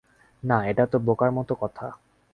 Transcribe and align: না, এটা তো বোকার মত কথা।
না, 0.43 0.57
এটা 0.65 0.83
তো 0.85 0.97
বোকার 0.99 1.29
মত 1.31 1.49
কথা। 1.61 1.87